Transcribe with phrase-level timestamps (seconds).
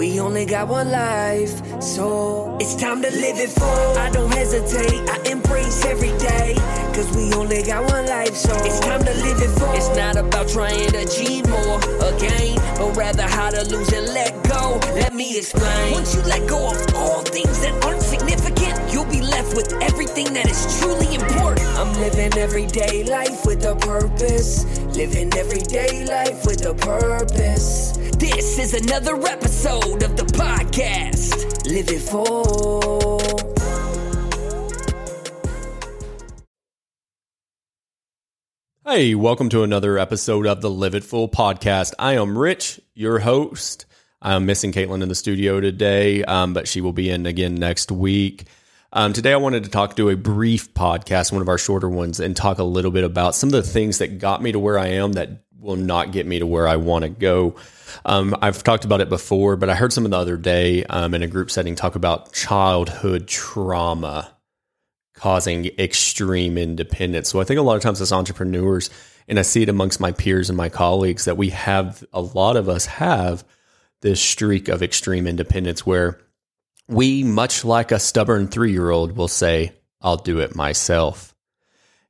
[0.00, 3.98] We only got one life, so it's time to live it full.
[3.98, 6.54] I don't hesitate, I embrace every day.
[6.94, 9.70] Cause we only got one life, so it's time to live it full.
[9.74, 11.76] It's not about trying to achieve more
[12.14, 14.49] again, but rather how to lose and let go.
[14.60, 15.92] Let me explain.
[15.92, 20.32] Once you let go of all things that aren't significant, you'll be left with everything
[20.34, 21.66] that is truly important.
[21.78, 24.64] I'm living everyday life with a purpose.
[24.96, 27.96] Living everyday life with a purpose.
[28.18, 31.66] This is another episode of the podcast.
[31.66, 33.20] Live it full.
[38.84, 41.94] Hey, welcome to another episode of the Live It Full podcast.
[41.98, 43.86] I am Rich, your host.
[44.22, 47.90] I'm missing Caitlin in the studio today, um, but she will be in again next
[47.90, 48.44] week.
[48.92, 52.20] Um, today, I wanted to talk, do a brief podcast, one of our shorter ones,
[52.20, 54.78] and talk a little bit about some of the things that got me to where
[54.78, 57.54] I am that will not get me to where I want to go.
[58.04, 61.14] Um, I've talked about it before, but I heard some of the other day um,
[61.14, 64.34] in a group setting talk about childhood trauma
[65.14, 67.28] causing extreme independence.
[67.30, 68.90] So I think a lot of times as entrepreneurs,
[69.28, 72.56] and I see it amongst my peers and my colleagues, that we have a lot
[72.56, 73.44] of us have
[74.02, 76.20] this streak of extreme independence where
[76.88, 81.34] we, much like a stubborn three year old, will say, I'll do it myself.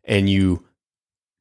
[0.04, 0.64] And you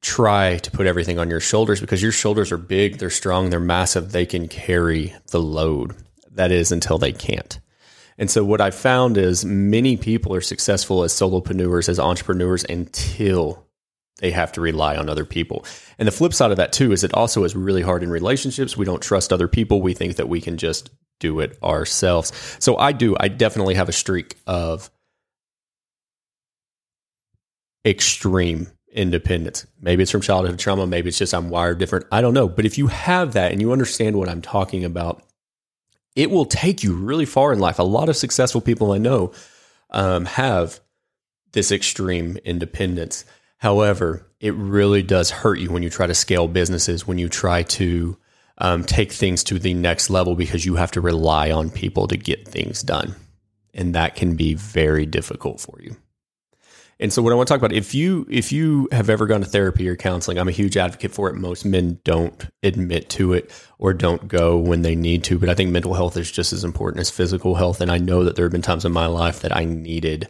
[0.02, 3.60] try to put everything on your shoulders because your shoulders are big, they're strong, they're
[3.60, 5.94] massive, they can carry the load.
[6.32, 7.58] That is until they can't.
[8.16, 13.66] And so what I found is many people are successful as solopreneurs, as entrepreneurs until
[14.20, 15.64] they have to rely on other people.
[15.98, 18.76] And the flip side of that too is it also is really hard in relationships.
[18.76, 19.82] We don't trust other people.
[19.82, 22.32] We think that we can just do it ourselves.
[22.58, 23.16] So I do.
[23.18, 24.90] I definitely have a streak of
[27.84, 29.66] extreme independence.
[29.80, 30.86] Maybe it's from childhood trauma.
[30.86, 32.06] Maybe it's just I'm wired different.
[32.10, 32.48] I don't know.
[32.48, 35.22] But if you have that and you understand what I'm talking about,
[36.16, 37.78] it will take you really far in life.
[37.78, 39.32] A lot of successful people I know
[39.90, 40.80] um, have
[41.52, 43.24] this extreme independence.
[43.60, 47.62] However, it really does hurt you when you try to scale businesses, when you try
[47.62, 48.16] to
[48.56, 52.16] um, take things to the next level because you have to rely on people to
[52.16, 53.14] get things done.
[53.74, 55.94] And that can be very difficult for you.
[56.98, 59.40] And so what I want to talk about, if you if you have ever gone
[59.40, 61.34] to therapy or counseling, I'm a huge advocate for it.
[61.34, 65.54] Most men don't admit to it or don't go when they need to, but I
[65.54, 67.82] think mental health is just as important as physical health.
[67.82, 70.28] And I know that there have been times in my life that I needed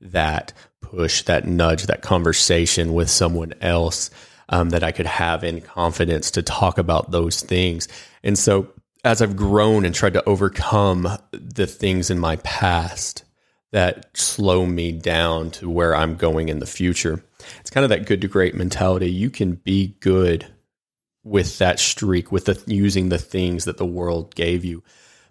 [0.00, 4.10] that push, that nudge, that conversation with someone else
[4.48, 7.88] um, that I could have in confidence to talk about those things.
[8.22, 8.68] And so
[9.04, 13.24] as I've grown and tried to overcome the things in my past
[13.72, 17.24] that slow me down to where I'm going in the future.
[17.60, 19.10] It's kind of that good to great mentality.
[19.10, 20.46] You can be good
[21.24, 24.82] with that streak, with the, using the things that the world gave you,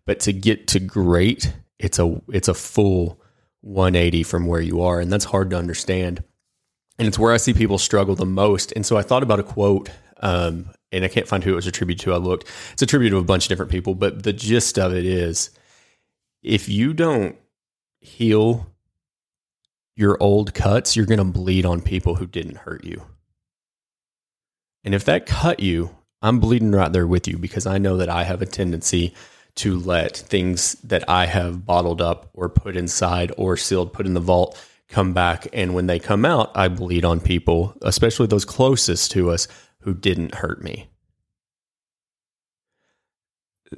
[0.06, 3.21] but to get to great, it's a it's a full
[3.62, 6.24] 180 from where you are, and that's hard to understand.
[6.98, 8.74] And it's where I see people struggle the most.
[8.76, 11.68] And so I thought about a quote, um, and I can't find who it was
[11.68, 12.14] attributed to.
[12.14, 15.06] I looked; it's attributed to a bunch of different people, but the gist of it
[15.06, 15.52] is,
[16.44, 17.36] if you don't
[18.00, 18.68] heal
[19.96, 23.04] your old cuts, you're going to bleed on people who didn't hurt you.
[24.84, 28.10] And if that cut you, I'm bleeding right there with you because I know that
[28.10, 29.14] I have a tendency
[29.56, 34.14] to let things that I have bottled up or put inside or sealed, put in
[34.14, 35.48] the vault, come back.
[35.54, 39.48] And when they come out, I bleed on people, especially those closest to us
[39.80, 40.92] who didn't hurt me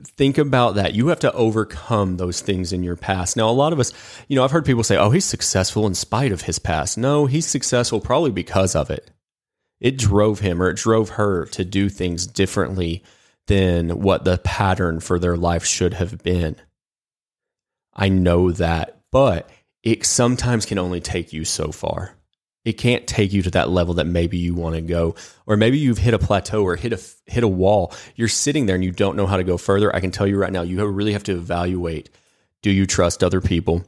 [0.01, 0.95] think about that.
[0.95, 3.38] You have to overcome those things in your past.
[3.38, 3.94] Now, a lot of us,
[4.28, 6.97] you know, I've heard people say, oh, he's successful in spite of his past.
[6.97, 9.11] No, he's successful probably because of it.
[9.79, 13.03] It drove him or it drove her to do things differently
[13.48, 16.56] than what the pattern for their life should have been.
[17.94, 19.50] I know that, but
[19.84, 22.16] it sometimes can only take you so far.
[22.66, 25.16] It can't take you to that level that maybe you want to go
[25.46, 27.94] or maybe you've hit a plateau or hit a hit a wall.
[28.16, 29.94] You're sitting there and you don't know how to go further.
[29.94, 32.09] I can tell you right now you really have to evaluate
[32.62, 33.85] do you trust other people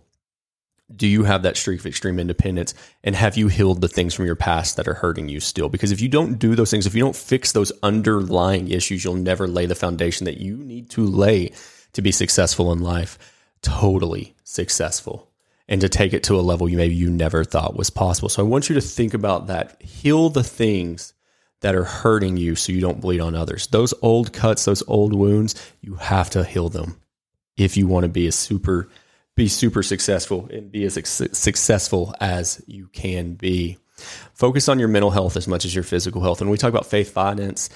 [0.93, 2.73] do you have that streak of extreme independence
[3.03, 5.91] and have you healed the things from your past that are hurting you still because
[5.91, 9.47] if you don't do those things if you don't fix those underlying issues you'll never
[9.47, 11.51] lay the foundation that you need to lay
[11.93, 13.17] to be successful in life
[13.61, 15.31] totally successful
[15.67, 18.29] and to take it to a level you maybe you never thought was possible.
[18.29, 19.81] So I want you to think about that.
[19.81, 21.13] Heal the things
[21.61, 23.67] that are hurting you so you don't bleed on others.
[23.67, 27.01] Those old cuts, those old wounds, you have to heal them
[27.57, 28.89] if you want to be a super
[29.35, 33.77] be super successful and be as successful as you can be.
[34.33, 36.41] Focus on your mental health as much as your physical health.
[36.41, 37.69] And we talk about faith finance,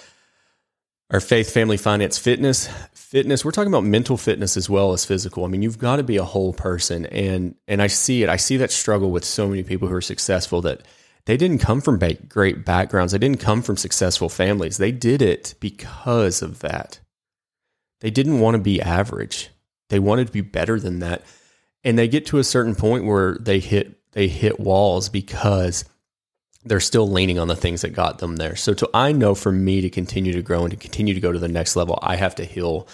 [1.11, 2.69] our faith, family, finance, fitness.
[2.94, 5.44] Fitness, we're talking about mental fitness as well as physical.
[5.44, 7.06] I mean, you've got to be a whole person.
[7.07, 8.29] And and I see it.
[8.29, 10.83] I see that struggle with so many people who are successful that
[11.25, 13.12] they didn't come from great backgrounds.
[13.12, 14.77] They didn't come from successful families.
[14.77, 17.00] They did it because of that.
[18.01, 19.50] They didn't want to be average.
[19.89, 21.23] They wanted to be better than that.
[21.83, 25.85] And they get to a certain point where they hit they hit walls because
[26.65, 28.55] they're still leaning on the things that got them there.
[28.55, 31.31] So to I know for me to continue to grow and to continue to go
[31.31, 32.87] to the next level, I have to heal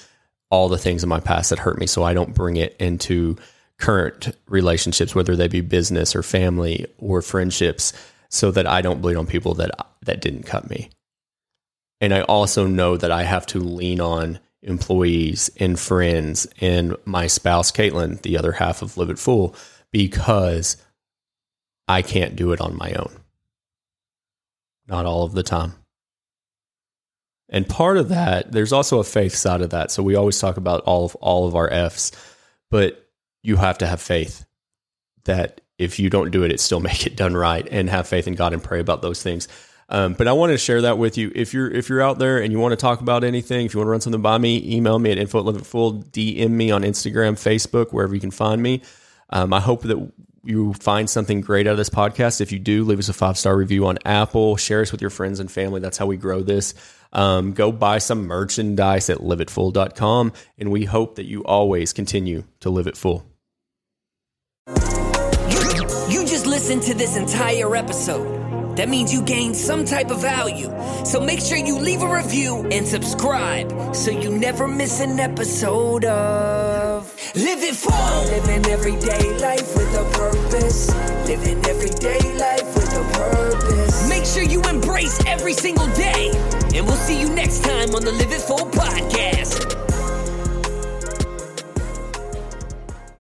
[0.52, 3.38] all the things in my past that hurt me so I don't bring it into
[3.78, 7.92] current relationships whether they be business or family or friendships
[8.30, 9.72] so that I don't bleed on people that
[10.04, 10.90] that didn't cut me.
[12.02, 17.28] And I also know that I have to lean on employees and friends and my
[17.28, 19.56] spouse Caitlin, the other half of Live It Full,
[19.92, 20.78] because
[21.88, 23.20] I can't do it on my own
[24.88, 25.74] not all of the time.
[27.50, 29.92] And part of that, there's also a faith side of that.
[29.92, 32.12] So we always talk about all of all of our F's,
[32.72, 33.08] but
[33.44, 34.46] you have to have faith
[35.26, 38.28] that if you don't do it, it still make it done right and have faith
[38.28, 39.48] in God and pray about those things.
[39.88, 41.32] Um, but I wanted to share that with you.
[41.36, 43.80] If you're if you're out there and you want to talk about anything, if you
[43.80, 46.82] want to run something by me, email me at info at full, DM me on
[46.82, 48.82] Instagram, Facebook, wherever you can find me.
[49.30, 50.12] Um, I hope that
[50.44, 52.40] you find something great out of this podcast.
[52.40, 55.10] If you do, leave us a five star review on Apple, share us with your
[55.10, 55.80] friends and family.
[55.82, 56.74] That's how we grow this.
[57.14, 60.34] Um, go buy some merchandise at liveitfull.com.
[60.58, 63.26] And we hope that you always continue to live it full.
[66.10, 68.45] You just listened to this entire episode.
[68.76, 70.70] That means you gained some type of value.
[71.06, 76.04] So make sure you leave a review and subscribe so you never miss an episode
[76.04, 77.04] of
[77.36, 78.24] Live It Full.
[78.26, 80.94] Living everyday life with a purpose.
[81.26, 84.10] Living everyday life with a purpose.
[84.10, 86.32] Make sure you embrace every single day.
[86.76, 89.95] And we'll see you next time on the Live It Full podcast.